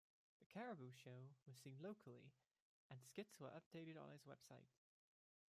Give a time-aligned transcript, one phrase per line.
[0.39, 2.31] The Caribou Show was seen locally,
[2.89, 4.65] and skits were updated on its website.